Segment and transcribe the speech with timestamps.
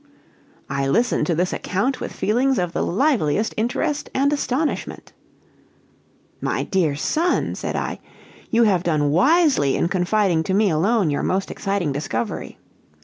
[0.67, 5.13] I listened to this account with feelings of the liveliest interest and astonishment.
[6.41, 7.99] "My dear son," said I,
[8.49, 12.57] "you have done wisely in confiding to me alone your most exciting discovery.